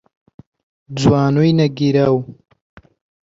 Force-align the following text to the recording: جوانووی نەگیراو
جوانووی 0.99 1.51
نەگیراو 1.59 2.15